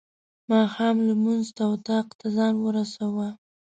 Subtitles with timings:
[0.49, 3.29] ماښام لمونځ ته اطاق ته ځان ورساوه.